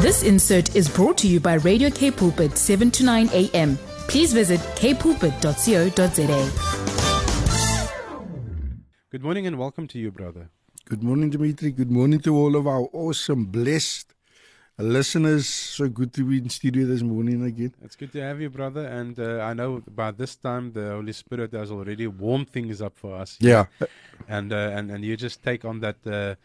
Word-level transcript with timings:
This 0.00 0.22
insert 0.22 0.76
is 0.76 0.88
brought 0.88 1.18
to 1.18 1.28
you 1.28 1.40
by 1.40 1.54
Radio 1.54 1.90
K 1.90 2.10
Pulpit 2.10 2.56
7 2.56 2.90
to 2.92 3.04
9 3.04 3.28
a.m. 3.32 3.76
Please 4.08 4.32
visit 4.32 4.60
kpulpit.co.za. 4.76 6.50
Good 9.10 9.22
morning 9.22 9.46
and 9.46 9.58
welcome 9.58 9.88
to 9.88 9.98
you, 9.98 10.10
brother. 10.10 10.50
Good 10.84 11.02
morning, 11.02 11.30
Dimitri. 11.30 11.72
Good 11.72 11.90
morning 11.90 12.20
to 12.20 12.36
all 12.36 12.56
of 12.56 12.66
our 12.66 12.88
awesome, 12.92 13.46
blessed 13.46 14.14
listeners. 14.78 15.46
So 15.46 15.88
good 15.88 16.12
to 16.14 16.24
be 16.24 16.38
in 16.38 16.48
studio 16.48 16.86
this 16.86 17.02
morning 17.02 17.44
again. 17.44 17.74
It's 17.82 17.96
good 17.96 18.12
to 18.12 18.20
have 18.22 18.40
you, 18.40 18.50
brother. 18.50 18.86
And 18.86 19.18
uh, 19.18 19.40
I 19.40 19.52
know 19.52 19.82
by 19.94 20.12
this 20.12 20.36
time 20.36 20.72
the 20.72 20.90
Holy 20.90 21.12
Spirit 21.12 21.52
has 21.52 21.70
already 21.70 22.06
warmed 22.06 22.50
things 22.50 22.80
up 22.80 22.96
for 22.96 23.16
us. 23.16 23.36
Yeah. 23.40 23.66
And 24.28 24.52
uh, 24.52 24.70
and 24.74 24.90
and 24.90 25.04
you 25.04 25.16
just 25.16 25.42
take 25.42 25.64
on 25.64 25.80
that 25.80 25.96
uh, 26.06 26.36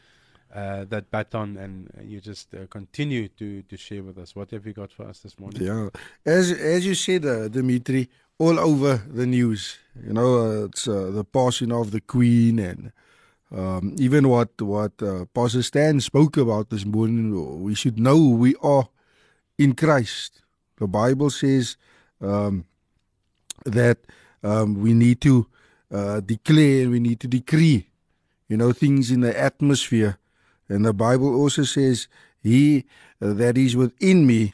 uh, 0.53 0.85
that 0.85 1.09
baton 1.09 1.57
and 1.57 1.89
you 2.03 2.21
just 2.21 2.53
uh, 2.53 2.67
continue 2.69 3.27
to 3.27 3.63
to 3.63 3.75
share 3.75 4.03
with 4.03 4.17
us. 4.17 4.35
What 4.35 4.51
have 4.51 4.65
you 4.67 4.73
got 4.73 4.91
for 4.91 5.07
us 5.07 5.19
this 5.19 5.39
morning? 5.39 5.61
Yeah. 5.63 5.89
As 6.25 6.51
as 6.51 6.85
you 6.85 6.95
said, 6.95 7.25
uh, 7.25 7.47
Dimitri, 7.47 8.09
all 8.37 8.59
over 8.59 8.97
the 8.97 9.25
news. 9.25 9.77
You 10.05 10.13
know, 10.13 10.37
uh, 10.37 10.65
it's 10.65 10.87
uh, 10.87 11.09
the 11.11 11.23
passing 11.23 11.71
of 11.71 11.91
the 11.91 12.01
Queen 12.01 12.59
and. 12.59 12.91
Um, 13.55 13.95
even 13.99 14.29
what 14.29 14.59
what 14.59 14.93
uh, 15.03 15.25
Pastor 15.25 15.61
Stan 15.61 16.01
spoke 16.01 16.37
about 16.37 16.71
this 16.71 16.85
morning, 16.85 17.61
we 17.61 17.75
should 17.75 17.99
know 17.99 18.17
we 18.17 18.55
are 18.63 18.89
in 19.59 19.75
Christ. 19.75 20.41
The 20.77 20.87
Bible 20.87 21.29
says 21.29 21.77
um, 22.19 22.65
that 23.63 23.99
um, 24.41 24.81
we 24.81 24.93
need 24.93 25.21
to 25.21 25.45
declare, 26.25 26.89
we 26.89 26.99
need 26.99 27.19
to 27.19 27.27
decree, 27.27 27.89
you 28.49 28.57
know, 28.57 28.71
things 28.73 29.11
in 29.11 29.21
the 29.21 29.39
atmosphere. 29.39 30.17
And 30.69 30.85
the 30.85 30.93
Bible 30.93 31.35
also 31.35 31.63
says, 31.63 32.07
"He 32.41 32.85
uh, 33.21 33.33
that 33.33 33.57
is 33.57 33.75
within 33.75 34.25
me, 34.25 34.53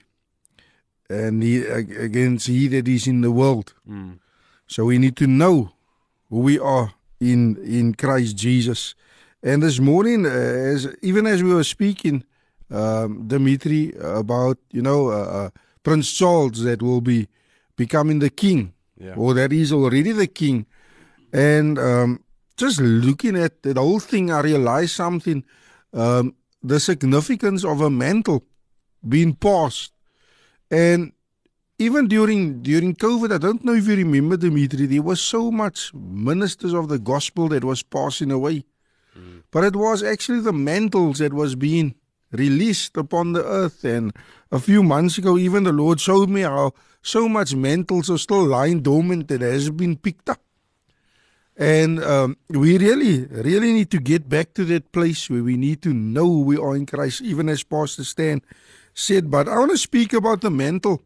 and 1.10 1.44
he, 1.44 1.64
against 1.66 2.48
he 2.48 2.68
that 2.70 2.88
is 2.88 3.08
in 3.08 3.22
the 3.22 3.32
world." 3.32 3.74
Mm. 3.88 4.20
So 4.68 4.86
we 4.86 4.98
need 4.98 5.16
to 5.18 5.28
know 5.28 5.72
who 6.30 6.40
we 6.40 6.60
are 6.60 6.94
in 7.20 7.58
in 7.64 7.94
Christ 7.96 8.36
Jesus. 8.38 8.96
And 9.42 9.64
this 9.64 9.80
morning, 9.80 10.26
uh, 10.26 10.30
as 10.30 10.88
even 11.02 11.26
as 11.28 11.42
we 11.42 11.54
were 11.54 11.64
speaking, 11.64 12.24
um, 12.72 13.28
Dimitri, 13.28 13.94
about 14.02 14.58
you 14.72 14.82
know 14.82 15.10
uh, 15.10 15.46
uh, 15.46 15.50
Prince 15.84 16.12
Charles 16.12 16.64
that 16.64 16.82
will 16.82 17.02
be 17.02 17.28
becoming 17.78 18.20
the 18.20 18.30
king, 18.30 18.74
Yeah. 19.00 19.16
or 19.16 19.34
that 19.36 19.54
is 19.54 19.72
already 19.72 20.12
the 20.12 20.28
king, 20.28 20.66
and 21.32 21.80
um, 21.80 22.20
just 22.58 22.82
looking 22.82 23.38
at 23.38 23.64
the 23.64 23.74
whole 23.80 24.00
thing, 24.02 24.30
I 24.32 24.42
realized 24.42 24.92
something: 24.96 25.44
um, 25.94 26.36
the 26.62 26.80
significance 26.80 27.64
of 27.64 27.82
a 27.82 27.90
mantle 27.90 28.44
being 29.08 29.34
passed, 29.34 29.94
and 30.70 31.14
even 31.78 32.08
during 32.08 32.62
during 32.62 32.96
COVID, 32.96 33.34
I 33.34 33.38
don't 33.38 33.64
know 33.64 33.74
if 33.74 33.88
you 33.88 33.96
remember, 33.96 34.36
Dimitri, 34.36 34.86
there 34.86 35.02
was 35.02 35.22
so 35.22 35.50
much 35.50 35.94
ministers 35.94 36.74
of 36.74 36.90
the 36.90 37.00
gospel 37.00 37.48
that 37.50 37.64
was 37.64 37.82
passing 37.84 38.32
away. 38.32 38.66
But 39.52 39.64
it 39.64 39.76
was 39.76 40.04
actually 40.04 40.42
the 40.42 40.54
mantles 40.54 41.20
that 41.20 41.34
was 41.34 41.56
being 41.56 41.96
released 42.32 42.98
upon 42.98 43.34
the 43.34 43.44
earth. 43.44 43.84
And 43.84 44.14
a 44.52 44.60
few 44.60 44.84
months 44.84 45.18
ago, 45.18 45.38
even 45.38 45.64
the 45.64 45.72
Lord 45.72 46.00
showed 46.00 46.30
me 46.30 46.42
how 46.42 46.74
so 47.02 47.28
much 47.28 47.56
mantles 47.56 48.10
are 48.10 48.18
still 48.18 48.46
lying 48.46 48.82
dormant 48.82 49.28
that 49.30 49.42
has 49.42 49.70
been 49.70 49.98
picked 49.98 50.30
up. 50.30 50.42
And 51.60 52.02
um, 52.02 52.38
we 52.48 52.78
really, 52.78 53.26
really 53.26 53.74
need 53.74 53.92
to 53.92 54.00
get 54.00 54.30
back 54.30 54.54
to 54.54 54.64
that 54.66 54.94
place 54.94 55.30
where 55.30 55.44
we 55.44 55.58
need 55.58 55.82
to 55.82 55.94
know 55.94 56.26
we 56.26 56.56
are 56.56 56.74
in 56.74 56.86
Christ, 56.86 57.22
even 57.22 57.50
as 57.50 57.64
Pastor 57.64 58.06
Stan 58.06 58.42
said. 58.94 59.30
But 59.30 59.50
I 59.50 59.60
want 59.60 59.72
to 59.72 59.78
speak 59.78 60.14
about 60.14 60.40
the 60.40 60.50
mantle 60.50 61.04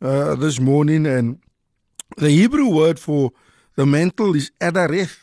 uh, 0.00 0.36
this 0.36 0.58
morning, 0.58 1.04
and 1.06 1.40
the 2.16 2.30
Hebrew 2.30 2.68
word 2.68 2.98
for 2.98 3.32
the 3.76 3.84
mantle 3.84 4.34
is 4.34 4.50
adareth. 4.58 5.18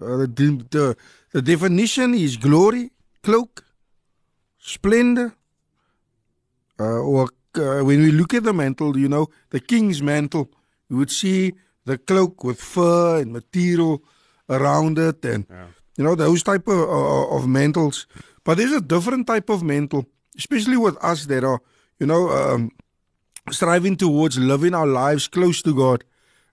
Uh, 0.00 0.24
the, 0.24 0.64
the, 0.70 0.96
the 1.32 1.42
definition 1.42 2.14
is 2.14 2.38
glory, 2.38 2.92
cloak, 3.22 3.66
splendor. 4.58 5.34
Uh, 6.78 6.84
or 6.84 7.28
uh, 7.56 7.84
when 7.84 8.00
we 8.00 8.10
look 8.12 8.32
at 8.32 8.44
the 8.44 8.54
mantle, 8.54 8.96
you 8.96 9.10
know, 9.10 9.28
the 9.50 9.60
king's 9.60 10.02
mantle, 10.02 10.50
you 10.88 10.96
would 10.96 11.10
see 11.10 11.52
the 11.86 11.98
cloak 11.98 12.44
with 12.44 12.60
fur 12.60 13.20
and 13.20 13.32
material 13.32 14.02
around 14.48 14.98
it, 14.98 15.24
and 15.24 15.46
Yeah. 15.50 15.66
you 15.96 16.04
know 16.04 16.14
those 16.14 16.42
type 16.42 16.66
of, 16.68 16.80
uh, 16.80 17.36
of 17.36 17.46
mantles. 17.48 18.06
But 18.44 18.56
there's 18.58 18.72
a 18.72 18.80
different 18.80 19.26
type 19.26 19.48
of 19.50 19.62
mantle, 19.62 20.06
especially 20.36 20.76
with 20.76 20.96
us 21.04 21.26
that 21.26 21.44
are, 21.44 21.60
you 21.98 22.06
know, 22.06 22.30
um, 22.30 22.70
striving 23.50 23.96
towards 23.96 24.38
living 24.38 24.74
our 24.74 24.86
lives 24.86 25.28
close 25.28 25.62
to 25.62 25.74
God. 25.74 26.04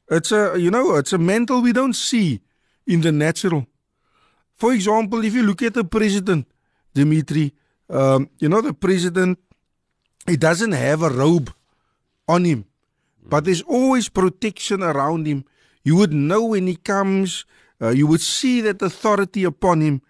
It's 0.10 0.32
a, 0.32 0.56
you 0.58 0.72
know, 0.72 0.96
it's 0.96 1.14
a 1.14 1.18
mantle 1.18 1.62
we 1.62 1.74
don't 1.74 1.96
see 1.96 2.42
in 2.86 3.02
the 3.02 3.12
natural. 3.12 3.68
For 4.56 4.74
example, 4.74 5.24
if 5.24 5.34
you 5.34 5.44
look 5.44 5.62
at 5.62 5.74
the 5.74 5.84
president, 5.84 6.48
Dimitri, 6.94 7.54
um, 7.90 8.30
you 8.40 8.50
know, 8.50 8.62
the 8.62 8.74
president, 8.74 9.38
he 10.26 10.36
doesn't 10.38 10.72
have 10.72 11.02
a 11.04 11.10
robe 11.10 11.54
on 12.28 12.44
him, 12.46 12.66
but 13.30 13.46
there's 13.46 13.62
always 13.64 14.10
protection 14.10 14.82
around 14.82 15.28
him. 15.28 15.46
You 15.84 15.96
would 15.98 16.14
know 16.14 16.46
when 16.46 16.68
he 16.68 16.76
comes, 16.76 17.46
uh, 17.82 17.90
you 17.90 18.08
would 18.08 18.22
see 18.22 18.62
that 18.62 18.82
authority 18.82 19.44
upon 19.44 19.82
him. 19.82 20.02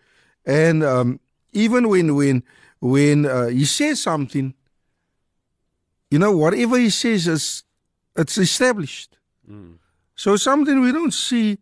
And 0.46 0.84
um, 0.84 1.20
even 1.52 1.90
when, 1.90 2.16
when, 2.16 2.44
when 2.80 3.26
uh, 3.26 3.48
he 3.48 3.66
says 3.66 4.02
something, 4.02 4.54
you 6.10 6.20
know, 6.20 6.36
whatever 6.36 6.78
he 6.78 6.90
says 6.90 7.28
is 7.28 7.64
it's 8.16 8.38
established. 8.38 9.18
So 10.16 10.36
something 10.36 10.82
we 10.82 10.92
don't 10.92 11.14
see 11.14 11.60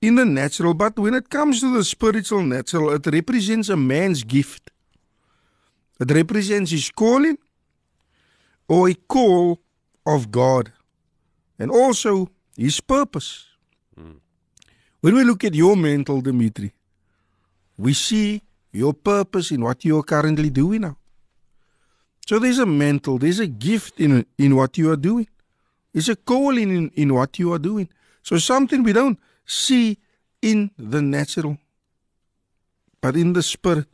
in 0.00 0.14
the 0.14 0.24
natural, 0.24 0.74
but 0.74 0.98
when 0.98 1.14
it 1.14 1.28
comes 1.30 1.60
to 1.60 1.72
the 1.72 1.82
spiritual 1.82 2.42
natural, 2.42 2.92
it 2.92 3.06
represents 3.06 3.68
a 3.68 3.76
man's 3.76 4.22
gift. 4.22 4.70
It 5.98 6.10
represents 6.10 6.70
his 6.70 6.90
calling 6.90 7.38
or 8.68 8.88
a 8.88 8.94
call 8.94 9.60
of 10.04 10.30
God 10.30 10.72
and 11.58 11.70
also 11.70 12.28
his 12.56 12.80
purpose. 12.80 13.46
Hmm. 13.98 14.18
When 15.00 15.14
we 15.14 15.24
look 15.24 15.44
at 15.44 15.54
your 15.54 15.76
mental, 15.76 16.20
Dimitri, 16.20 16.72
we 17.76 17.92
see 17.94 18.42
your 18.72 18.92
purpose 18.92 19.50
in 19.50 19.62
what 19.62 19.84
you 19.84 19.98
are 19.98 20.02
currently 20.02 20.50
doing 20.50 20.82
now. 20.82 20.96
So 22.26 22.38
there's 22.38 22.58
a 22.58 22.66
mental, 22.66 23.18
there's 23.18 23.38
a 23.38 23.46
gift 23.46 24.00
in, 24.00 24.26
in 24.36 24.56
what 24.56 24.76
you 24.76 24.90
are 24.90 24.96
doing. 24.96 25.28
There's 25.92 26.08
a 26.08 26.16
calling 26.16 26.70
in, 26.76 26.90
in 26.94 27.14
what 27.14 27.38
you 27.38 27.52
are 27.52 27.58
doing. 27.58 27.88
So 28.22 28.38
something 28.38 28.82
we 28.82 28.92
don't 28.92 29.18
see 29.44 29.98
in 30.42 30.70
the 30.76 31.00
natural, 31.00 31.56
but 33.00 33.16
in 33.16 33.32
the 33.32 33.42
spirit. 33.42 33.86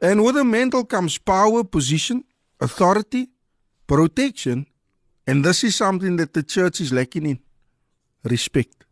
And 0.00 0.22
with 0.22 0.34
the 0.34 0.44
mental 0.44 0.84
comes 0.84 1.16
power, 1.16 1.64
position, 1.64 2.24
authority, 2.60 3.28
protection, 3.86 4.66
and 5.26 5.44
this 5.44 5.64
is 5.64 5.76
something 5.76 6.16
that 6.16 6.32
the 6.34 6.42
church 6.42 6.80
is 6.80 6.92
lacking 6.92 7.26
in 7.26 7.38
respect. 8.24 8.84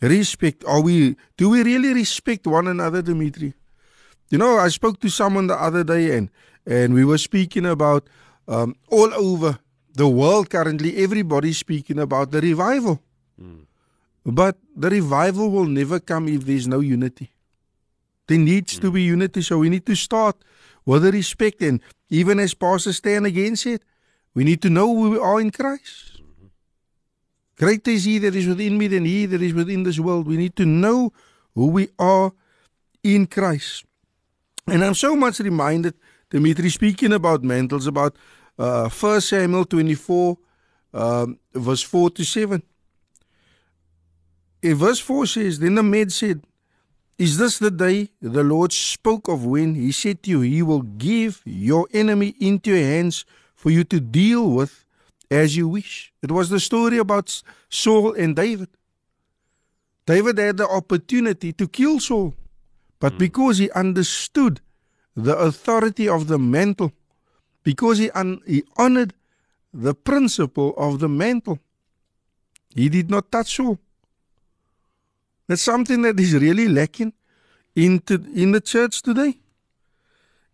Respect. 0.00 0.64
Are 0.64 0.80
we 0.80 1.16
do 1.36 1.50
we 1.50 1.62
really 1.62 1.92
respect 1.92 2.46
one 2.46 2.66
another, 2.68 3.02
Dimitri? 3.02 3.54
You 4.30 4.38
know, 4.38 4.58
I 4.58 4.68
spoke 4.68 5.00
to 5.00 5.10
someone 5.10 5.46
the 5.46 5.60
other 5.60 5.84
day 5.84 6.16
and 6.16 6.30
and 6.66 6.94
we 6.94 7.04
were 7.04 7.18
speaking 7.18 7.66
about 7.66 8.08
um, 8.48 8.74
all 8.88 9.12
over 9.14 9.58
the 9.94 10.08
world 10.08 10.48
currently 10.50 10.96
everybody's 11.02 11.58
speaking 11.58 11.98
about 11.98 12.30
the 12.30 12.40
revival. 12.40 13.00
But 14.24 14.58
the 14.76 14.90
revival 14.90 15.50
will 15.50 15.66
never 15.66 15.98
come 15.98 16.28
if 16.28 16.44
there's 16.44 16.68
no 16.68 16.80
unity. 16.80 17.32
There 18.26 18.38
needs 18.38 18.78
to 18.78 18.90
be 18.90 19.02
unity, 19.02 19.42
so 19.42 19.58
we 19.58 19.68
need 19.68 19.86
to 19.86 19.94
start 19.96 20.36
with 20.84 21.02
the 21.02 21.10
respect. 21.10 21.62
And 21.62 21.80
even 22.10 22.38
as 22.38 22.54
Pastor 22.54 22.92
Stan 22.92 23.24
again 23.26 23.56
said, 23.56 23.80
we 24.34 24.44
need 24.44 24.62
to 24.62 24.70
know 24.70 24.86
who 24.94 25.10
we 25.10 25.18
are 25.18 25.40
in 25.40 25.50
Christ. 25.50 26.22
Greater 27.56 27.90
is 27.90 28.04
He 28.04 28.18
that 28.18 28.34
is 28.34 28.46
within 28.46 28.78
me 28.78 28.86
than 28.86 29.04
He 29.04 29.26
that 29.26 29.42
is 29.42 29.52
within 29.52 29.82
this 29.82 29.98
world. 29.98 30.26
We 30.26 30.36
need 30.36 30.56
to 30.56 30.64
know 30.64 31.12
who 31.54 31.66
we 31.66 31.88
are 31.98 32.32
in 33.02 33.26
Christ. 33.26 33.84
And 34.66 34.84
I'm 34.84 34.94
so 34.94 35.16
much 35.16 35.40
reminded, 35.40 35.94
Dimitri, 36.30 36.70
speaking 36.70 37.12
about 37.12 37.42
mantles, 37.42 37.86
about 37.86 38.16
uh, 38.58 38.88
1 38.88 39.20
Samuel 39.20 39.64
24, 39.64 40.38
um, 40.94 41.38
verse 41.52 41.82
4 41.82 42.10
to 42.10 42.24
7. 42.24 42.62
In 44.62 44.74
verse 44.74 45.00
4 45.00 45.26
says, 45.26 45.58
Then 45.58 45.74
the 45.74 45.82
maid 45.82 46.12
said, 46.12 46.42
Is 47.18 47.38
this 47.38 47.58
the 47.58 47.70
day 47.70 48.10
the 48.20 48.44
Lord 48.44 48.72
spoke 48.72 49.28
of 49.28 49.44
when 49.44 49.74
he 49.74 49.92
said 49.92 50.22
to 50.22 50.30
you, 50.30 50.40
He 50.42 50.62
will 50.62 50.82
give 50.82 51.42
your 51.44 51.88
enemy 51.92 52.34
into 52.38 52.70
your 52.70 52.86
hands 52.86 53.24
for 53.60 53.70
you 53.70 53.84
to 53.84 54.00
deal 54.00 54.50
with 54.50 54.86
as 55.30 55.54
you 55.54 55.68
wish? 55.68 56.14
It 56.22 56.30
was 56.32 56.48
the 56.48 56.58
story 56.58 56.96
about 56.96 57.42
Saul 57.68 58.14
and 58.14 58.34
David. 58.34 58.70
David 60.06 60.38
had 60.38 60.56
the 60.56 60.66
opportunity 60.66 61.52
to 61.52 61.68
kill 61.68 62.00
Saul, 62.00 62.34
but 62.98 63.12
hmm. 63.12 63.18
because 63.18 63.58
he 63.58 63.70
understood 63.72 64.62
the 65.14 65.36
authority 65.36 66.08
of 66.08 66.26
the 66.26 66.38
mantle, 66.38 66.92
because 67.62 67.98
he, 67.98 68.10
un- 68.12 68.40
he 68.46 68.64
honored 68.78 69.12
the 69.74 69.94
principle 69.94 70.72
of 70.78 70.98
the 70.98 71.08
mantle, 71.08 71.58
he 72.74 72.88
did 72.88 73.10
not 73.10 73.30
touch 73.30 73.56
Saul. 73.56 73.78
That's 75.48 75.60
something 75.60 76.00
that 76.02 76.18
is 76.18 76.32
really 76.32 76.66
lacking 76.66 77.12
in, 77.76 77.98
to, 78.06 78.14
in 78.34 78.52
the 78.52 78.60
church 78.62 79.02
today. 79.02 79.34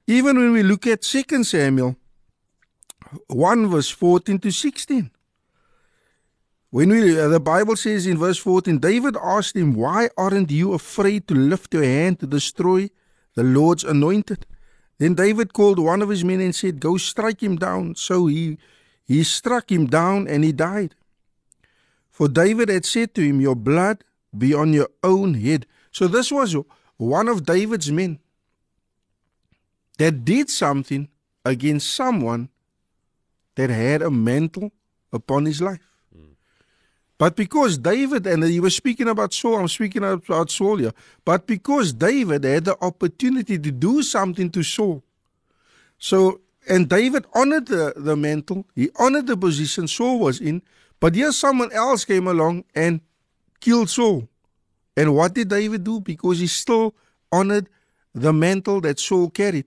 Even 0.09 0.37
when 0.37 0.52
we 0.52 0.64
look 0.64 0.88
at 0.88 1.02
2 1.02 1.44
Samuel 1.44 1.97
1 3.29 3.69
verse 3.69 3.91
14 3.91 4.38
to 4.41 4.50
16. 4.50 5.11
When 6.70 6.91
we, 6.91 7.19
uh, 7.19 7.29
the 7.29 7.41
Bible 7.41 7.76
says 7.76 8.06
in 8.06 8.19
verse 8.19 8.38
14, 8.38 8.79
David 8.79 9.17
asked 9.23 9.56
him, 9.56 9.75
Why 9.75 10.08
aren't 10.17 10.50
you 10.50 10.73
afraid 10.73 11.29
to 11.29 11.35
lift 11.35 11.73
your 11.73 11.85
hand 11.85 12.20
to 12.20 12.26
destroy 12.26 12.91
the 13.35 13.44
Lord's 13.44 13.85
anointed? 13.85 14.47
Then 14.99 15.14
David 15.14 15.53
called 15.53 15.79
one 15.79 16.03
of 16.03 16.08
his 16.08 16.25
men 16.25 16.41
and 16.41 16.55
said, 16.55 16.81
Go 16.81 16.97
strike 16.97 17.43
him 17.43 17.56
down. 17.56 17.94
So 17.94 18.26
he, 18.26 18.58
he 19.05 19.23
struck 19.23 19.70
him 19.70 19.87
down 19.87 20.26
and 20.26 20.43
he 20.43 20.52
died. 20.52 20.94
For 22.11 22.29
David 22.29 22.69
had 22.69 22.85
said 22.85 23.14
to 23.14 23.23
him, 23.23 23.41
Your 23.41 23.55
blood 23.55 24.02
be 24.37 24.52
on 24.52 24.73
your 24.73 24.88
own 25.02 25.35
head. 25.35 25.67
So 25.93 26.09
this 26.09 26.32
was 26.32 26.56
one 26.97 27.29
of 27.29 27.47
David's 27.47 27.93
men 27.93 28.19
that 29.99 30.25
did 30.25 30.50
something 30.50 31.09
against 31.44 31.94
someone 31.94 32.49
that 33.56 33.70
had 33.70 34.03
a 34.03 34.11
mantle 34.11 34.70
upon 35.12 35.47
his 35.47 35.61
life. 35.61 35.81
But 37.19 37.35
because 37.35 37.79
David, 37.79 38.26
and 38.26 38.44
he 38.44 38.61
was 38.61 38.76
speaking 38.76 39.08
about 39.08 39.32
Saul, 39.32 39.56
I'm 39.61 39.69
speaking 39.69 40.05
about 40.05 40.50
Saul 40.50 40.76
here, 40.76 40.93
but 41.25 41.47
because 41.47 41.93
David 41.94 42.44
had 42.44 42.67
the 42.67 42.76
opportunity 42.85 43.58
to 43.58 43.70
do 43.70 44.03
something 44.03 44.50
to 44.50 44.62
Saul. 44.62 45.03
So, 45.99 46.43
and 46.69 46.88
David 46.88 47.25
honored 47.35 47.69
the, 47.69 47.94
the 47.97 48.17
mantle, 48.17 48.67
he 48.75 48.91
honored 48.97 49.26
the 49.26 49.37
position 49.37 49.88
Saul 49.88 50.19
was 50.19 50.41
in, 50.41 50.61
but 51.00 51.14
here 51.14 51.32
someone 51.32 51.73
else 51.73 52.05
came 52.05 52.26
along 52.26 52.64
and 52.75 53.00
killed 53.61 53.88
Saul. 53.88 54.29
And 54.94 55.14
what 55.14 55.32
did 55.32 55.49
David 55.49 55.85
do? 55.85 56.00
Because 56.00 56.41
he 56.41 56.47
still 56.47 56.94
honored 57.32 57.69
the 58.14 58.32
mantle 58.32 58.82
that 58.82 58.99
Saul 58.99 59.31
carried. 59.31 59.67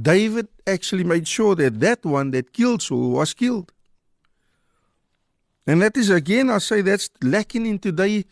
David 0.00 0.48
actually 0.66 1.04
made 1.04 1.28
sure 1.28 1.54
that 1.54 1.78
that 1.80 2.04
one 2.04 2.30
that 2.32 2.52
killed 2.52 2.82
Saul 2.82 3.10
was 3.10 3.32
killed. 3.32 3.72
And 5.66 5.80
that 5.82 5.96
is 5.96 6.10
again, 6.10 6.50
I 6.50 6.58
say 6.58 6.82
that's 6.82 7.08
lacking 7.22 7.66
in 7.66 7.78
today, 7.78 8.24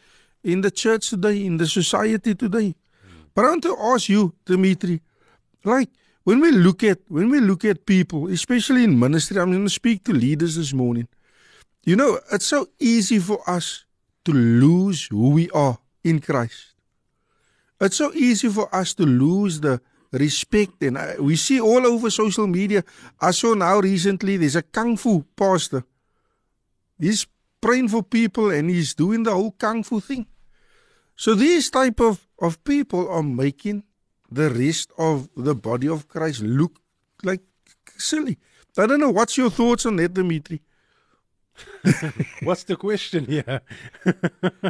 in 0.42 0.60
the 0.60 0.70
church 0.70 1.08
today, 1.10 1.46
in 1.46 1.56
the 1.56 1.66
society 1.66 2.34
today. 2.34 2.74
But 3.34 3.44
I 3.44 3.48
want 3.50 3.62
to 3.62 3.76
ask 3.78 4.08
you, 4.08 4.34
Dimitri, 4.44 5.00
like 5.64 5.88
when 6.24 6.40
we 6.40 6.50
look 6.50 6.82
at 6.82 6.98
when 7.08 7.30
we 7.30 7.40
look 7.40 7.64
at 7.64 7.86
people, 7.86 8.28
especially 8.28 8.84
in 8.84 8.98
ministry, 8.98 9.38
I'm 9.40 9.50
going 9.50 9.64
to 9.64 9.70
speak 9.70 10.04
to 10.04 10.12
leaders 10.12 10.56
this 10.56 10.72
morning. 10.74 11.08
You 11.84 11.96
know, 11.96 12.18
it's 12.30 12.46
so 12.46 12.68
easy 12.78 13.18
for 13.18 13.38
us 13.48 13.84
to 14.24 14.32
lose 14.32 15.06
who 15.06 15.30
we 15.30 15.48
are 15.50 15.78
in 16.04 16.20
Christ. 16.20 16.74
It's 17.80 17.96
so 17.96 18.12
easy 18.14 18.48
for 18.48 18.72
us 18.74 18.94
to 18.94 19.04
lose 19.04 19.60
the 19.60 19.80
respect, 20.12 20.82
and 20.82 20.98
I, 20.98 21.16
we 21.18 21.36
see 21.36 21.60
all 21.60 21.86
over 21.86 22.10
social 22.10 22.46
media. 22.46 22.84
I 23.20 23.32
saw 23.32 23.54
now 23.54 23.80
recently 23.80 24.36
there's 24.36 24.56
a 24.56 24.62
kung 24.62 24.96
fu 24.96 25.24
pastor 25.36 25.84
He's 27.02 27.26
praying 27.60 27.88
for 27.88 28.02
people 28.02 28.50
and 28.50 28.70
he's 28.70 28.94
doing 28.94 29.24
the 29.24 29.32
whole 29.32 29.50
kung 29.50 29.82
fu 29.82 29.98
thing. 30.00 30.26
So 31.16 31.34
these 31.34 31.70
type 31.70 32.00
of, 32.00 32.28
of 32.38 32.62
people 32.62 33.08
are 33.08 33.22
making 33.22 33.82
the 34.30 34.50
rest 34.50 34.92
of 34.98 35.28
the 35.36 35.54
body 35.54 35.88
of 35.88 36.06
Christ 36.06 36.42
look 36.42 36.78
like 37.24 37.42
silly. 37.98 38.38
I 38.78 38.86
don't 38.86 39.00
know. 39.00 39.10
What's 39.10 39.36
your 39.36 39.50
thoughts 39.50 39.84
on 39.84 39.96
that, 39.96 40.14
Dimitri? 40.14 40.62
What's 42.42 42.64
the 42.64 42.76
question 42.76 43.26
here? 43.26 43.44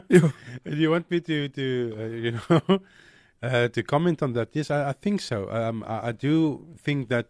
yeah. 0.09 0.31
Do 0.65 0.77
you 0.77 0.91
want 0.91 1.11
me 1.11 1.21
to, 1.21 1.49
to 1.49 1.97
uh, 1.97 2.05
you 2.07 2.33
know, 2.33 2.81
uh, 3.43 3.69
to 3.69 3.83
comment 3.83 4.23
on 4.23 4.33
that? 4.35 4.51
Yes, 4.53 4.71
I, 4.71 4.91
I 4.91 4.93
think 4.93 5.21
so. 5.21 5.51
Um, 5.51 5.85
I, 5.87 6.09
I, 6.09 6.13
do 6.13 6.67
think 6.79 7.09
that 7.09 7.27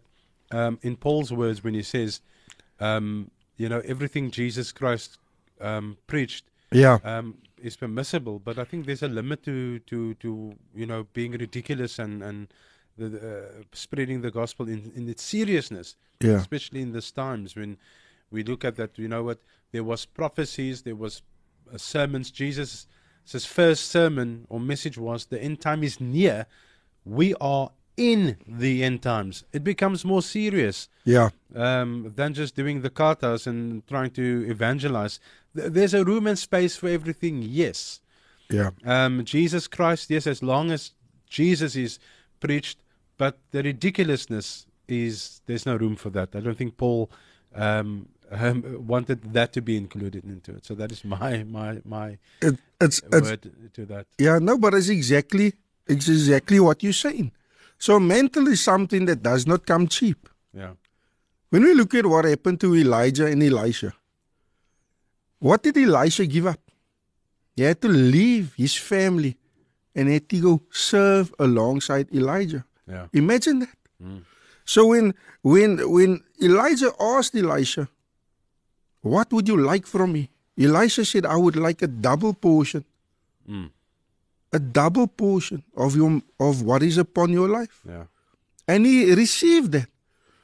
um, 0.51 0.79
in 0.81 0.95
Paul's 0.95 1.31
words 1.31 1.63
when 1.63 1.73
he 1.73 1.83
says, 1.83 2.21
um, 2.79 3.31
you 3.57 3.69
know 3.69 3.81
everything 3.85 4.31
Jesus 4.31 4.71
Christ 4.71 5.17
um, 5.61 5.97
preached 6.07 6.45
yeah 6.71 6.97
um, 7.03 7.37
is 7.61 7.75
permissible 7.75 8.39
but 8.39 8.57
I 8.57 8.63
think 8.63 8.85
there's 8.85 9.03
a 9.03 9.07
limit 9.07 9.43
to 9.43 9.79
to 9.79 10.13
to 10.15 10.55
you 10.75 10.85
know 10.85 11.07
being 11.13 11.31
ridiculous 11.31 11.99
and 11.99 12.23
and 12.23 12.47
the, 12.97 13.07
uh, 13.07 13.63
spreading 13.71 14.21
the 14.21 14.31
gospel 14.31 14.67
in 14.67 14.91
in 14.95 15.07
its 15.09 15.23
seriousness 15.23 15.95
yeah 16.19 16.33
especially 16.33 16.81
in 16.81 16.91
these 16.93 17.11
times 17.11 17.55
when 17.55 17.77
we 18.31 18.43
look 18.43 18.65
at 18.65 18.75
that 18.75 18.97
you 18.97 19.07
know 19.07 19.23
what 19.23 19.39
there 19.71 19.83
was 19.83 20.05
prophecies 20.05 20.81
there 20.81 20.95
was 20.95 21.21
uh, 21.73 21.77
sermons 21.77 22.31
Jesus 22.31 22.87
his 23.31 23.45
first 23.45 23.89
sermon 23.89 24.45
or 24.49 24.59
message 24.59 24.97
was 24.97 25.25
the 25.25 25.41
end 25.41 25.61
time 25.61 25.83
is 25.83 25.99
near 25.99 26.45
we 27.05 27.33
are 27.35 27.71
in 27.95 28.37
the 28.47 28.83
end 28.83 29.01
times. 29.01 29.43
It 29.53 29.63
becomes 29.63 30.03
more 30.03 30.21
serious. 30.21 30.89
Yeah. 31.05 31.29
Um, 31.55 32.11
than 32.15 32.33
just 32.33 32.55
doing 32.55 32.81
the 32.81 32.89
katas 32.89 33.45
and 33.45 33.85
trying 33.87 34.11
to 34.11 34.45
evangelize. 34.49 35.19
There's 35.53 35.93
a 35.93 36.03
room 36.03 36.25
and 36.27 36.37
space 36.37 36.75
for 36.75 36.89
everything, 36.89 37.43
yes. 37.43 38.01
Yeah. 38.49 38.71
Um, 38.85 39.23
Jesus 39.25 39.67
Christ, 39.67 40.09
yes, 40.09 40.25
as 40.25 40.41
long 40.41 40.71
as 40.71 40.91
Jesus 41.29 41.75
is 41.75 41.99
preached, 42.39 42.79
but 43.17 43.37
the 43.51 43.61
ridiculousness 43.61 44.65
is 44.87 45.41
there's 45.45 45.65
no 45.65 45.75
room 45.75 45.95
for 45.95 46.09
that. 46.11 46.35
I 46.35 46.39
don't 46.39 46.57
think 46.57 46.77
Paul 46.77 47.09
um, 47.55 48.07
um, 48.33 48.87
wanted 48.87 49.33
that 49.33 49.53
to 49.53 49.61
be 49.61 49.77
included 49.77 50.23
into 50.25 50.55
it. 50.55 50.65
So 50.65 50.75
that 50.75 50.91
is 50.91 51.03
my 51.05 51.43
my 51.43 51.81
my 51.85 52.17
it, 52.41 52.57
it's, 52.81 53.01
word 53.03 53.45
it's, 53.45 53.73
to 53.75 53.85
that. 53.85 54.07
Yeah, 54.17 54.39
no, 54.39 54.57
but 54.57 54.73
it's 54.73 54.89
exactly 54.89 55.53
it's 55.87 56.07
exactly 56.07 56.59
what 56.59 56.83
you're 56.83 56.93
saying. 56.93 57.31
So 57.77 57.99
mental 57.99 58.47
is 58.47 58.61
something 58.61 59.05
that 59.05 59.23
does 59.23 59.45
not 59.45 59.65
come 59.65 59.87
cheap. 59.87 60.29
Yeah. 60.53 60.73
When 61.49 61.63
we 61.63 61.73
look 61.73 61.93
at 61.93 62.05
what 62.05 62.25
happened 62.25 62.59
to 62.61 62.75
Elijah 62.75 63.27
and 63.27 63.43
Elisha, 63.43 63.93
what 65.39 65.61
did 65.61 65.77
Elisha 65.77 66.25
give 66.25 66.47
up? 66.47 66.59
He 67.55 67.63
had 67.63 67.81
to 67.81 67.87
leave 67.87 68.53
his 68.55 68.75
family 68.75 69.37
and 69.95 70.09
had 70.09 70.27
to 70.29 70.41
go 70.41 70.61
serve 70.71 71.33
alongside 71.37 72.07
Elijah. 72.13 72.65
Yeah. 72.87 73.07
Imagine 73.13 73.59
that. 73.59 73.77
Mm. 74.01 74.23
So 74.65 74.87
when 74.87 75.13
when 75.41 75.77
when 75.91 76.23
Elijah 76.41 76.91
asked 76.99 77.35
Elisha, 77.35 77.89
"What 79.03 79.31
would 79.31 79.47
you 79.47 79.57
like 79.57 79.85
from 79.85 80.13
me?" 80.13 80.23
Elisha 80.57 81.05
said, 81.05 81.25
"I 81.25 81.37
would 81.37 81.55
like 81.55 81.81
a 81.83 81.87
double 81.87 82.33
portion." 82.33 82.83
Mm 83.47 83.69
a 84.53 84.59
double 84.59 85.07
portion 85.07 85.63
of 85.75 85.95
your 85.95 86.21
of 86.39 86.61
what 86.61 86.83
is 86.83 86.97
upon 86.97 87.33
your 87.33 87.49
life. 87.49 87.81
Yeah. 87.85 88.05
And 88.67 88.85
he 88.85 89.13
received 89.13 89.71
that. 89.73 89.89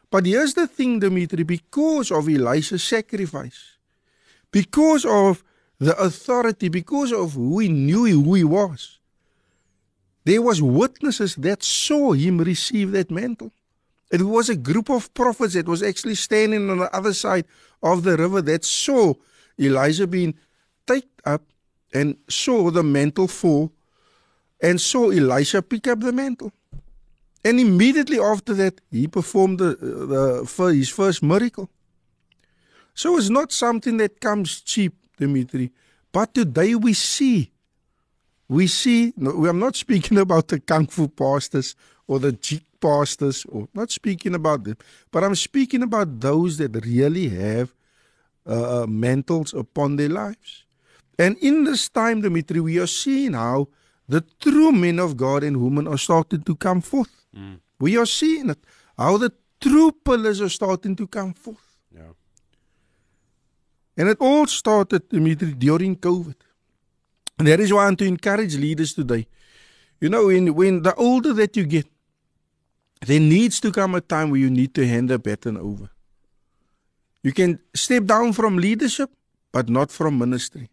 But 0.10 0.26
here's 0.26 0.56
the 0.56 0.68
thing, 0.68 1.00
Dimitri, 1.00 1.44
because 1.44 2.12
of 2.12 2.28
Elisha's 2.28 2.84
sacrifice, 2.84 3.78
because 4.52 5.06
of 5.06 5.44
the 5.78 5.96
authority, 5.98 6.68
because 6.68 7.14
of 7.14 7.34
who 7.34 7.60
he 7.60 7.70
knew 7.70 8.06
who 8.08 8.34
he 8.34 8.44
was, 8.44 8.98
there 10.26 10.42
was 10.42 10.62
witnesses 10.62 11.36
that 11.36 11.64
saw 11.64 12.14
him 12.14 12.40
receive 12.40 12.92
that 12.92 13.12
mantle. 13.12 13.54
It 14.12 14.24
was 14.24 14.50
a 14.50 14.56
group 14.56 14.90
of 14.90 15.14
prophets 15.14 15.54
that 15.54 15.68
was 15.68 15.84
actually 15.84 16.16
standing 16.16 16.70
on 16.70 16.80
the 16.80 16.96
other 16.96 17.14
side 17.14 17.46
of 17.84 18.04
the 18.04 18.18
river 18.18 18.42
that 18.42 18.66
saw 18.66 19.14
Elijah 19.60 20.08
being 20.08 20.34
taken 20.88 21.10
up 21.26 21.44
and 21.94 22.18
saw 22.28 22.72
the 22.72 22.84
mantle 22.84 23.28
fall 23.28 23.72
and 24.62 24.82
saw 24.82 25.10
Elisha 25.10 25.62
pick 25.62 25.88
up 25.88 26.00
the 26.00 26.12
mantle. 26.12 26.52
And 27.44 27.60
immediately 27.60 28.20
after 28.20 28.54
that, 28.56 28.82
he 28.92 29.08
performed 29.08 29.60
the, 29.60 29.76
the, 29.76 30.74
his 30.74 30.90
first 30.90 31.24
miracle. 31.24 31.70
So 32.94 33.18
it's 33.18 33.30
not 33.30 33.52
something 33.52 33.98
that 33.98 34.20
comes 34.20 34.60
cheap, 34.62 34.94
Dimitri. 35.18 35.72
But 36.12 36.34
today 36.34 36.76
we 36.76 36.94
see, 36.94 37.52
we 38.50 38.68
see, 38.68 39.14
no, 39.16 39.46
I'm 39.46 39.60
not 39.60 39.76
speaking 39.76 40.18
about 40.26 40.50
the 40.50 40.60
Kung 40.60 40.88
Fu 40.88 41.08
pastors 41.08 41.76
or 42.08 42.20
the 42.20 42.34
pastors, 42.80 43.46
or 43.50 43.68
not 43.74 43.92
speaking 43.92 44.36
about 44.36 44.64
them, 44.64 44.78
but 45.12 45.24
I'm 45.24 45.36
speaking 45.36 45.84
about 45.84 46.20
those 46.20 46.58
that 46.58 46.76
really 46.86 47.30
have 47.30 47.74
uh, 48.48 48.84
uh 48.84 48.88
mantles 48.88 49.54
upon 49.54 49.98
their 49.98 50.10
lives. 50.10 50.66
And 51.18 51.38
in 51.40 51.66
this 51.66 51.90
time, 51.90 52.22
Dimitri, 52.22 52.62
we 52.62 52.80
are 52.80 52.88
seeing 52.88 53.34
how 53.34 53.68
the 54.08 54.22
true 54.40 54.72
men 54.72 55.00
of 55.00 55.18
God 55.18 55.44
and 55.44 55.62
women 55.62 55.88
are 55.88 55.98
starting 55.98 56.42
to 56.44 56.56
come 56.56 56.82
forth. 56.82 57.12
Mm. 57.36 57.60
We 57.80 57.98
are 57.98 58.06
seeing 58.06 58.50
it. 58.50 58.60
How 58.98 59.18
the 59.18 59.32
true 59.60 59.92
pillars 59.92 60.42
are 60.42 60.50
starting 60.50 60.96
to 60.96 61.08
come 61.08 61.34
forth. 61.34 61.78
Yeah. 61.94 62.14
And 63.98 64.10
it 64.10 64.18
all 64.20 64.48
started 64.48 65.04
immediately 65.12 65.56
during 65.56 65.98
COVID. 65.98 66.36
And 67.38 67.48
that 67.48 67.60
is 67.60 67.72
why 67.72 67.84
I 67.84 67.86
want 67.86 68.00
to 68.00 68.06
encourage 68.06 68.56
leaders 68.56 68.94
today. 68.94 69.28
You 70.02 70.10
know, 70.10 70.28
when 70.28 70.54
when 70.56 70.82
the 70.84 70.96
older 70.96 71.34
that 71.34 71.58
you 71.58 71.66
get, 71.66 71.88
there 73.10 73.20
needs 73.20 73.60
to 73.60 73.72
come 73.72 73.96
a 73.96 74.02
time 74.02 74.30
where 74.30 74.40
you 74.40 74.52
need 74.52 74.76
to 74.76 74.88
hand 74.88 75.10
the 75.10 75.18
baton 75.18 75.58
over. 75.58 75.90
You 77.24 77.34
can 77.34 77.60
step 77.74 78.06
down 78.06 78.34
from 78.34 78.58
leadership, 78.58 79.10
but 79.52 79.68
not 79.68 79.92
from 79.92 80.20
ministry. 80.20 80.70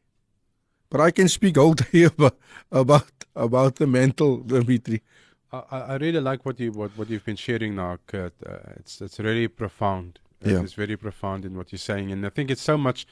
But 0.91 1.01
I 1.01 1.11
can 1.13 1.29
speak 1.29 1.57
all 1.57 1.75
day 1.85 2.03
about 2.05 2.37
about, 2.71 3.25
about 3.35 3.77
the 3.77 3.87
mantle, 3.87 4.39
Dimitri. 4.39 5.03
I, 5.51 5.79
I 5.93 5.97
really 5.97 6.21
like 6.21 6.45
what 6.45 6.61
you 6.61 6.73
what, 6.73 6.91
what 6.99 7.09
you've 7.09 7.25
been 7.25 7.37
sharing 7.37 7.77
now, 7.77 7.99
Kurt. 8.07 8.35
Uh, 8.45 8.59
it's 8.77 9.01
it's 9.01 9.19
really 9.19 9.49
profound. 9.49 10.21
Yeah. 10.45 10.61
It's 10.61 10.75
very 10.75 10.97
profound 10.97 11.47
in 11.47 11.57
what 11.57 11.73
you're 11.73 11.79
saying, 11.79 12.13
and 12.13 12.25
I 12.27 12.29
think 12.29 12.51
it's 12.51 12.63
so 12.63 12.77
much 12.77 13.07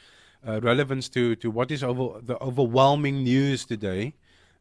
uh, 0.47 0.61
relevance 0.61 1.09
to 1.11 1.35
to 1.37 1.50
what 1.50 1.71
is 1.71 1.83
over 1.83 2.21
the 2.21 2.37
overwhelming 2.43 3.25
news 3.25 3.64
today. 3.64 4.14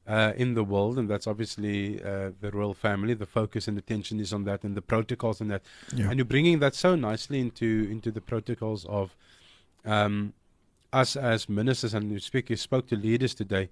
Uh, 0.05 0.33
in 0.36 0.53
the 0.53 0.65
world, 0.65 0.98
and 1.00 1.10
that's 1.10 1.27
obviously 1.27 2.03
uh, 2.03 2.31
the 2.41 2.51
royal 2.51 2.74
family. 2.74 3.13
The 3.13 3.25
focus 3.25 3.69
and 3.69 3.77
attention 3.77 4.19
is 4.19 4.33
on 4.33 4.43
that, 4.43 4.65
and 4.65 4.75
the 4.75 4.81
protocols 4.81 5.39
and 5.39 5.50
that. 5.50 5.62
Yeah. 5.95 6.10
And 6.10 6.17
you're 6.17 6.25
bringing 6.25 6.60
that 6.60 6.75
so 6.75 6.95
nicely 6.95 7.39
into 7.39 7.88
into 7.89 8.12
the 8.12 8.19
protocols 8.19 8.83
of 8.83 9.15
um, 9.86 10.33
us 10.91 11.15
as 11.15 11.48
ministers. 11.48 11.93
And 11.93 12.12
you 12.12 12.19
speak, 12.19 12.50
you 12.50 12.57
spoke 12.57 12.88
to 12.88 12.98
leaders 12.98 13.33
today 13.33 13.69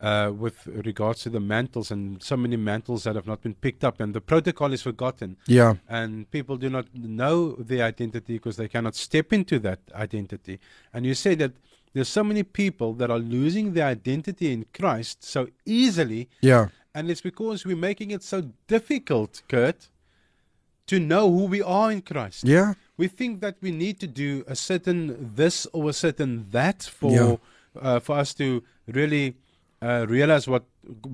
uh, 0.00 0.30
with 0.36 0.64
regards 0.66 1.22
to 1.22 1.30
the 1.30 1.40
mantles, 1.40 1.90
and 1.90 2.22
so 2.22 2.36
many 2.36 2.56
mantles 2.56 3.02
that 3.02 3.16
have 3.16 3.26
not 3.26 3.42
been 3.42 3.54
picked 3.54 3.82
up, 3.84 4.00
and 4.00 4.14
the 4.14 4.20
protocol 4.20 4.72
is 4.72 4.82
forgotten, 4.82 5.36
Yeah. 5.48 5.74
and 5.88 6.30
people 6.30 6.56
do 6.56 6.68
not 6.70 6.86
know 6.94 7.56
the 7.56 7.82
identity 7.82 8.34
because 8.34 8.56
they 8.56 8.68
cannot 8.68 8.94
step 8.94 9.32
into 9.32 9.58
that 9.60 9.80
identity. 9.92 10.60
And 10.92 11.04
you 11.04 11.14
say 11.14 11.34
that 11.36 11.52
there's 11.94 12.08
so 12.08 12.22
many 12.24 12.42
people 12.42 12.92
that 12.94 13.10
are 13.10 13.18
losing 13.18 13.72
their 13.72 13.86
identity 13.86 14.52
in 14.52 14.66
Christ 14.74 15.24
so 15.24 15.48
easily 15.64 16.28
Yeah. 16.42 16.68
and 16.94 17.10
it's 17.10 17.20
because 17.22 17.64
we're 17.64 17.76
making 17.90 18.10
it 18.10 18.22
so 18.22 18.50
difficult, 18.68 19.42
Kurt, 19.48 19.88
to 20.86 21.00
know 21.00 21.30
who 21.30 21.44
we 21.46 21.62
are 21.62 21.90
in 21.90 22.02
Christ. 22.02 22.44
Yeah. 22.44 22.74
We 22.98 23.08
think 23.08 23.40
that 23.40 23.56
we 23.62 23.70
need 23.70 23.98
to 24.00 24.06
do 24.06 24.44
a 24.46 24.54
certain 24.54 25.32
this 25.34 25.66
or 25.72 25.88
a 25.88 25.92
certain 25.94 26.46
that 26.50 26.82
for 26.82 27.12
Yeah. 27.12 27.36
uh, 27.80 28.00
for 28.00 28.16
us 28.18 28.34
to 28.34 28.62
really 28.86 29.34
uh, 29.80 30.04
realize 30.08 30.46
what 30.46 30.64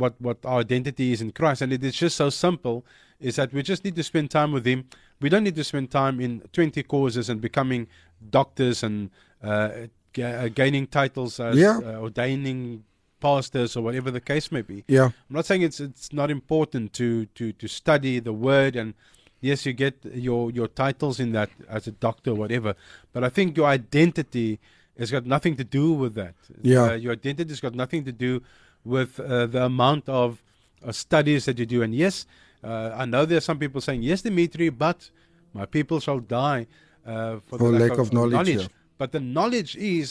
what 0.03 0.15
what 0.21 0.39
our 0.45 0.61
identity 0.61 1.13
is 1.13 1.21
in 1.23 1.31
Christ. 1.33 1.63
And 1.63 1.73
it 1.73 1.83
is 1.85 1.95
just 1.95 2.17
so 2.17 2.31
simple. 2.31 2.85
Is 3.21 3.37
that 3.37 3.53
we 3.53 3.63
just 3.63 3.85
need 3.85 3.97
to 3.97 4.03
spend 4.03 4.31
time 4.31 4.51
with 4.53 4.67
Him. 4.67 4.85
We 5.21 5.29
don't 5.29 5.45
need 5.45 5.57
to 5.57 5.65
spend 5.65 5.91
time 5.91 6.21
in 6.21 6.41
twenty 6.53 6.83
courses 6.83 7.29
and 7.31 7.41
becoming 7.41 7.87
doctors 8.31 8.83
and 8.83 9.11
uh, 9.43 9.71
uh, 10.19 10.49
gaining 10.49 10.87
titles 10.87 11.39
as 11.41 11.57
Yeah. 11.57 11.79
uh, 11.79 12.01
ordaining 12.01 12.85
pastors 13.21 13.77
or 13.77 13.83
whatever 13.83 14.11
the 14.11 14.21
case 14.21 14.51
may 14.51 14.63
be. 14.63 14.85
Yeah. 14.89 15.05
I'm 15.29 15.35
not 15.39 15.47
saying 15.47 15.63
it's 15.63 15.79
it's 15.81 16.13
not 16.13 16.31
important 16.31 16.93
to 16.95 17.27
to 17.39 17.53
to 17.53 17.69
study 17.69 18.19
the 18.19 18.33
word 18.33 18.77
and 18.77 18.95
yes 19.41 19.67
you 19.67 19.73
get 19.73 19.95
your 20.15 20.51
your 20.51 20.69
titles 20.69 21.21
in 21.21 21.33
that 21.33 21.51
as 21.69 21.87
a 21.87 21.93
doctor 21.93 22.31
or 22.31 22.35
whatever 22.37 22.75
but 23.13 23.23
I 23.23 23.29
think 23.29 23.57
your 23.57 23.67
identity 23.67 24.59
has 24.99 25.11
got 25.11 25.25
nothing 25.27 25.55
to 25.57 25.65
do 25.65 25.93
with 25.93 26.15
that 26.15 26.35
Yeah. 26.63 26.93
uh, 26.93 26.95
your 26.95 27.13
identity 27.13 27.51
has 27.51 27.61
got 27.61 27.75
nothing 27.75 28.05
to 28.05 28.13
do 28.13 28.43
with 28.85 29.21
uh, 29.21 29.47
the 29.47 29.65
amount 29.65 30.09
of 30.09 30.43
uh, 30.83 30.93
studies 30.93 31.45
that 31.45 31.59
you 31.59 31.67
do 31.67 31.83
and 31.83 31.95
yes 31.95 32.27
uh, 32.65 32.91
I 33.03 33.05
know 33.05 33.25
there 33.27 33.39
are 33.39 33.47
some 33.51 33.59
people 33.59 33.81
saying 33.81 34.03
yes 34.03 34.23
Dimitri 34.23 34.71
but 34.71 35.11
my 35.53 35.67
people 35.67 36.01
shall 36.01 36.21
die 36.21 36.67
uh, 37.07 37.37
for, 37.47 37.59
For 37.59 37.73
the 37.73 37.79
lack 37.79 37.99
of 37.99 38.13
knowledge, 38.13 38.49
yeah. 38.49 38.67
But 39.01 39.09
the 39.17 39.25
knowledge 39.37 39.73
is 39.77 40.07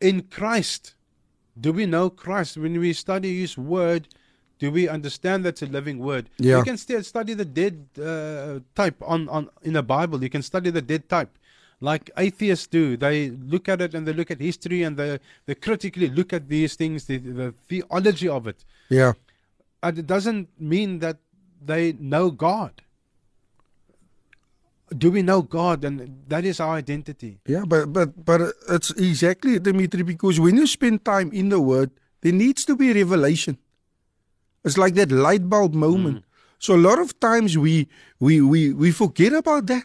in 0.00 0.16
Christ 0.36 0.94
do 1.58 1.72
we 1.72 1.86
know 1.86 2.10
Christ? 2.10 2.56
When 2.56 2.78
we 2.78 2.92
study 2.92 3.40
His 3.40 3.56
Word, 3.58 4.08
do 4.58 4.70
we 4.70 4.88
understand 4.88 5.44
that's 5.44 5.62
a 5.62 5.66
living 5.66 5.98
Word? 5.98 6.30
Yeah. 6.38 6.58
You 6.58 6.64
can 6.64 6.76
still 6.76 7.02
study 7.02 7.34
the 7.34 7.44
dead 7.44 7.86
uh, 8.02 8.60
type 8.74 8.96
on, 9.02 9.28
on 9.28 9.50
in 9.62 9.74
the 9.74 9.82
Bible. 9.82 10.22
You 10.22 10.30
can 10.30 10.42
study 10.42 10.70
the 10.70 10.82
dead 10.82 11.08
type, 11.08 11.30
like 11.80 12.10
atheists 12.16 12.66
do. 12.66 12.96
They 12.96 13.30
look 13.30 13.68
at 13.68 13.80
it 13.80 13.94
and 13.94 14.06
they 14.06 14.12
look 14.12 14.30
at 14.30 14.40
history 14.40 14.82
and 14.82 14.96
they 14.96 15.18
they 15.46 15.54
critically 15.54 16.08
look 16.08 16.32
at 16.32 16.48
these 16.48 16.76
things, 16.76 17.06
the, 17.06 17.18
the 17.18 17.54
theology 17.68 18.28
of 18.28 18.46
it. 18.46 18.64
Yeah. 18.88 19.12
And 19.82 19.98
it 19.98 20.06
doesn't 20.06 20.48
mean 20.60 20.98
that 21.00 21.16
they 21.64 21.92
know 21.92 22.30
God. 22.30 22.82
Do 24.96 25.10
we 25.10 25.22
know 25.22 25.42
God? 25.42 25.84
And 25.84 26.24
that 26.28 26.44
is 26.44 26.58
our 26.58 26.74
identity. 26.74 27.38
Yeah, 27.46 27.64
but 27.66 27.92
but 27.92 28.24
but 28.24 28.40
it's 28.68 28.90
exactly 28.90 29.58
Dimitri 29.58 30.02
because 30.02 30.40
when 30.40 30.56
you 30.56 30.66
spend 30.66 31.04
time 31.04 31.30
in 31.32 31.48
the 31.48 31.60
Word, 31.60 31.90
there 32.22 32.32
needs 32.32 32.64
to 32.66 32.76
be 32.76 32.92
revelation. 32.92 33.58
It's 34.64 34.76
like 34.76 34.94
that 34.94 35.10
light 35.10 35.48
bulb 35.48 35.74
moment. 35.74 36.18
Mm. 36.18 36.24
So 36.58 36.74
a 36.74 36.82
lot 36.82 36.98
of 36.98 37.18
times 37.20 37.56
we 37.56 37.88
we 38.18 38.40
we 38.40 38.72
we 38.72 38.90
forget 38.90 39.32
about 39.32 39.66
that. 39.66 39.84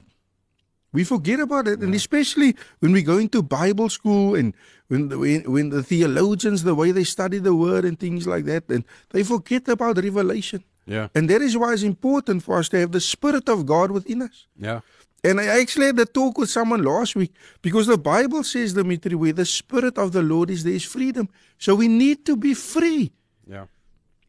We 0.91 1.03
forget 1.03 1.39
about 1.39 1.67
it, 1.67 1.79
and 1.79 1.93
especially 1.93 2.55
when 2.79 2.91
we 2.91 3.03
go 3.03 3.17
into 3.17 3.43
Bible 3.43 3.89
school 3.89 4.33
and 4.33 4.55
when 4.87 5.09
the, 5.09 5.19
when 5.19 5.43
when 5.51 5.69
the 5.69 5.83
theologians 5.83 6.63
the 6.63 6.75
way 6.75 6.91
they 6.91 7.03
study 7.03 7.37
the 7.37 7.55
Word 7.55 7.85
and 7.85 7.99
things 7.99 8.25
like 8.25 8.45
that, 8.45 8.69
and 8.69 8.83
they 9.11 9.23
forget 9.23 9.67
about 9.67 9.97
revelation. 9.97 10.63
Yeah. 10.85 11.07
And 11.15 11.29
that 11.29 11.41
is 11.41 11.57
why 11.57 11.73
it's 11.73 11.83
important 11.83 12.43
for 12.43 12.57
us 12.57 12.69
to 12.69 12.79
have 12.79 12.91
the 12.91 13.01
Spirit 13.01 13.49
of 13.49 13.65
God 13.65 13.91
within 13.91 14.21
us. 14.21 14.47
Yeah. 14.57 14.81
And 15.23 15.41
I 15.41 15.45
actually 15.59 15.87
had 15.87 15.99
a 15.99 16.05
talk 16.05 16.37
with 16.37 16.49
someone 16.51 16.83
last 16.83 17.15
week 17.15 17.33
because 17.63 17.87
the 17.87 17.97
Bible 17.97 18.43
says, 18.43 18.73
Dimitri, 18.73 19.15
where 19.15 19.33
the 19.33 19.45
Spirit 19.45 19.97
of 19.97 20.11
the 20.11 20.21
Lord 20.21 20.51
is, 20.51 20.63
there 20.63 20.73
is 20.73 20.83
freedom. 20.83 21.29
So 21.57 21.73
we 21.73 21.87
need 21.87 22.25
to 22.27 22.35
be 22.35 22.53
free. 22.53 23.11
Yeah. 23.47 23.65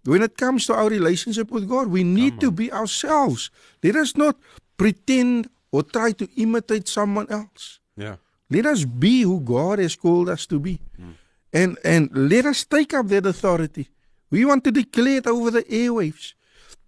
When 0.05 0.23
it 0.23 0.39
comes 0.39 0.67
to 0.67 0.75
our 0.75 0.89
relationship 0.89 1.51
with 1.51 1.69
God, 1.69 1.89
we 1.89 2.05
need 2.05 2.41
to 2.41 2.51
be 2.51 2.73
ourselves. 2.73 3.51
Let 3.83 3.97
us 3.97 4.17
not 4.17 4.37
pretend 4.79 5.51
or 5.71 5.83
try 5.83 6.13
to 6.13 6.29
imitate 6.37 6.89
someone 6.89 7.27
else. 7.29 7.81
Yeah. 7.97 8.17
Let 8.49 8.67
us 8.67 8.85
be 8.85 9.23
who 9.23 9.41
God 9.41 9.81
has 9.81 9.97
called 9.97 10.29
us 10.29 10.47
to 10.47 10.61
be. 10.61 10.81
Hmm. 10.97 11.11
And 11.53 11.79
and 11.85 12.11
let 12.15 12.47
us 12.47 12.65
take 12.65 12.95
up 12.95 13.09
that 13.09 13.27
authority. 13.27 13.89
We 14.31 14.45
want 14.45 14.65
to 14.65 14.71
declare 14.71 15.19
it 15.19 15.27
over 15.27 15.51
the 15.51 15.65
airwaves. 15.65 16.35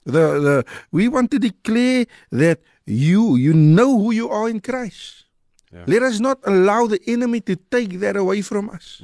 The, 0.08 0.40
the 0.40 0.64
we 0.90 1.08
want 1.08 1.30
to 1.32 1.38
declare 1.38 2.06
that 2.32 2.60
you 2.86 3.36
you 3.36 3.52
know 3.52 3.98
who 4.00 4.10
you 4.12 4.28
are 4.30 4.48
in 4.48 4.60
Christ. 4.60 5.24
Yeah. 5.72 5.84
Let 5.86 6.02
us 6.02 6.18
not 6.18 6.38
allow 6.44 6.86
the 6.88 7.00
enemy 7.06 7.40
to 7.42 7.56
take 7.56 8.00
that 8.00 8.16
away 8.16 8.40
from 8.40 8.70
us. 8.70 9.02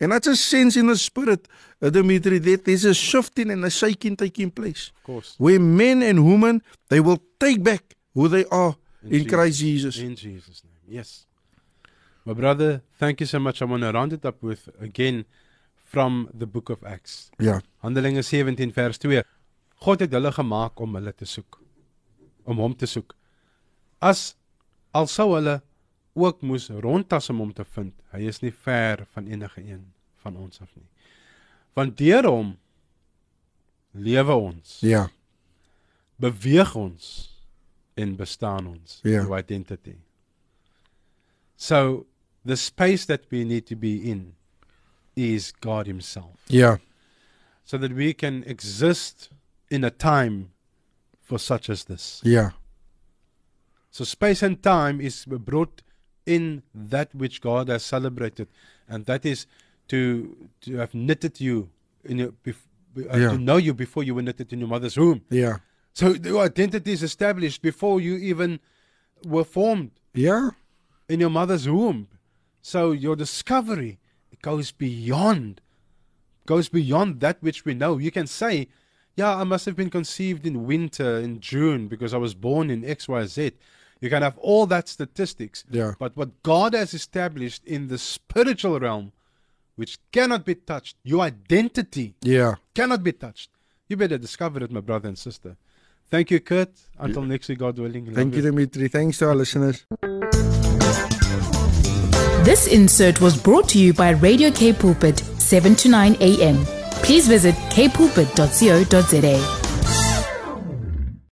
And 0.00 0.12
that's 0.12 0.26
a 0.26 0.34
sense 0.34 0.78
in 0.80 0.86
the 0.86 0.96
spirit, 0.96 1.46
uh, 1.82 1.90
Dimitri, 1.90 2.38
that 2.38 2.64
there's 2.64 2.86
a 2.86 2.94
shifting 2.94 3.50
and 3.50 3.62
a 3.66 3.70
shaking 3.70 4.16
taking 4.16 4.50
place. 4.50 4.92
Of 4.96 5.04
course. 5.04 5.34
Where 5.36 5.60
men 5.60 6.02
and 6.02 6.24
women 6.24 6.62
they 6.88 7.00
will 7.00 7.20
take 7.38 7.62
back 7.62 7.96
who 8.14 8.28
they 8.28 8.46
are 8.46 8.76
In 9.02 9.08
in, 9.08 9.12
Jesus. 9.24 9.28
Christ 9.28 9.58
Jesus. 9.58 9.98
In 9.98 10.16
Jesus' 10.16 10.62
name. 10.64 10.96
Yes. 10.98 11.26
My 12.24 12.32
brother, 12.32 12.80
thank 12.98 13.20
you 13.20 13.26
so 13.26 13.38
much. 13.38 13.60
I 13.60 13.66
want 13.66 13.82
to 13.82 13.92
round 13.92 14.12
it 14.14 14.24
up 14.24 14.42
with 14.42 14.70
again 14.80 15.24
from 15.84 16.28
the 16.32 16.46
book 16.46 16.70
of 16.70 16.82
Acts. 16.84 17.30
Ja. 17.38 17.60
Handelinge 17.82 18.22
17 18.22 18.72
vers 18.72 18.98
2. 18.98 19.22
God 19.80 20.00
het 20.04 20.12
hulle 20.12 20.32
gemaak 20.36 20.80
om 20.84 20.94
hulle 20.98 21.12
te 21.16 21.24
soek. 21.28 21.56
Om 22.44 22.58
hom 22.60 22.74
te 22.76 22.86
soek. 22.90 23.14
As 24.04 24.34
al 24.96 25.06
sou 25.08 25.30
hulle 25.36 25.60
ook 26.20 26.42
moes 26.44 26.68
rondtas 26.84 27.30
om 27.32 27.38
hom 27.44 27.52
te 27.56 27.64
vind, 27.64 27.94
hy 28.12 28.26
is 28.28 28.40
nie 28.42 28.52
ver 28.52 29.06
van 29.14 29.28
enige 29.30 29.62
een 29.62 29.84
van 30.24 30.36
ons 30.36 30.60
af 30.60 30.68
nie. 30.76 30.88
Want 31.78 31.96
deur 32.00 32.26
hom 32.28 32.50
lewe 33.94 34.34
ons, 34.36 34.78
Ja. 34.84 35.08
beweeg 36.20 36.74
ons 36.76 37.30
en 37.96 38.16
bestaan 38.16 38.66
ons. 38.66 39.00
Ja. 39.02 39.22
Our 39.24 39.38
identity. 39.38 39.96
So 41.56 42.06
the 42.44 42.56
space 42.56 43.06
that 43.06 43.24
we 43.30 43.44
need 43.44 43.66
to 43.66 43.76
be 43.76 44.02
in 44.10 44.34
is 45.16 45.52
God 45.60 45.86
himself. 45.86 46.36
Ja. 46.48 46.78
so 47.64 47.78
that 47.78 47.92
we 47.92 48.12
can 48.12 48.42
exist 48.44 49.30
in 49.70 49.84
a 49.84 49.90
time 49.90 50.50
for 51.20 51.38
such 51.38 51.70
as 51.70 51.84
this. 51.84 52.20
Yeah. 52.24 52.50
So 53.90 54.04
space 54.04 54.42
and 54.42 54.62
time 54.62 55.00
is 55.00 55.24
brought 55.24 55.82
in 56.26 56.62
that 56.74 57.14
which 57.14 57.40
God 57.40 57.68
has 57.68 57.84
celebrated, 57.84 58.48
and 58.88 59.06
that 59.06 59.24
is 59.24 59.46
to 59.88 60.48
to 60.62 60.76
have 60.76 60.94
knitted 60.94 61.40
you 61.40 61.70
in 62.04 62.18
your 62.18 62.32
bef- 62.44 62.66
uh, 62.96 63.16
Yeah. 63.16 63.30
to 63.32 63.38
know 63.38 63.56
you 63.56 63.74
before 63.74 64.04
you 64.04 64.14
were 64.14 64.22
knitted 64.22 64.52
in 64.52 64.60
your 64.60 64.68
mother's 64.68 64.96
womb. 64.96 65.22
Yeah. 65.30 65.58
So 65.92 66.14
your 66.14 66.44
identity 66.44 66.92
is 66.92 67.02
established 67.02 67.62
before 67.62 68.00
you 68.00 68.16
even 68.16 68.60
were 69.24 69.44
formed 69.44 69.90
Yeah. 70.14 70.50
in 71.08 71.20
your 71.20 71.30
mother's 71.30 71.68
womb. 71.68 72.08
So 72.62 72.92
your 72.92 73.16
discovery 73.16 73.98
goes 74.42 74.72
beyond 74.72 75.60
goes 76.46 76.68
beyond 76.68 77.20
that 77.20 77.36
which 77.42 77.64
we 77.64 77.74
know. 77.74 77.98
You 77.98 78.10
can 78.10 78.26
say, 78.26 78.68
yeah, 79.20 79.36
I 79.36 79.44
must 79.44 79.66
have 79.66 79.76
been 79.76 79.90
conceived 79.90 80.46
in 80.46 80.64
winter 80.64 81.18
in 81.18 81.40
June 81.40 81.88
because 81.88 82.14
I 82.14 82.16
was 82.16 82.32
born 82.32 82.70
in 82.70 82.80
XYZ. 82.82 83.52
You 84.00 84.08
can 84.08 84.22
have 84.22 84.38
all 84.38 84.64
that 84.74 84.88
statistics. 84.88 85.62
Yeah. 85.70 85.92
But 85.98 86.16
what 86.16 86.42
God 86.42 86.72
has 86.72 86.94
established 86.94 87.62
in 87.66 87.88
the 87.88 87.98
spiritual 87.98 88.80
realm, 88.80 89.12
which 89.76 89.98
cannot 90.10 90.46
be 90.46 90.54
touched, 90.54 90.96
your 91.04 91.20
identity 91.20 92.14
yeah. 92.22 92.54
cannot 92.74 93.04
be 93.04 93.12
touched. 93.12 93.50
You 93.88 93.98
better 93.98 94.16
discover 94.16 94.64
it, 94.64 94.70
my 94.70 94.80
brother 94.80 95.08
and 95.08 95.18
sister. 95.18 95.54
Thank 96.08 96.30
you, 96.30 96.40
Kurt. 96.40 96.70
Until 96.98 97.22
next 97.22 97.50
week, 97.50 97.58
God 97.58 97.78
willing. 97.78 98.14
Thank 98.14 98.34
you, 98.34 98.40
Dimitri. 98.40 98.88
Thanks 98.88 99.18
to 99.18 99.28
our 99.28 99.34
listeners. 99.34 99.84
This 102.48 102.66
insert 102.68 103.20
was 103.20 103.36
brought 103.36 103.68
to 103.68 103.78
you 103.78 103.92
by 103.92 104.10
Radio 104.10 104.50
K 104.50 104.72
Pulpit, 104.72 105.18
7 105.18 105.76
to 105.76 105.88
9 105.90 106.16
a.m. 106.20 106.79
Please 107.10 107.26
visit 107.26 107.56
kpulpit.co.za. 107.74 109.59